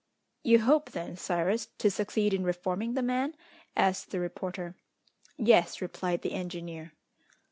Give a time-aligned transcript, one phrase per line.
[0.41, 3.35] "You hope, then, Cyrus, to succeed in reforming the man?"
[3.77, 4.73] asked the reporter.
[5.37, 6.93] "Yes," replied the engineer.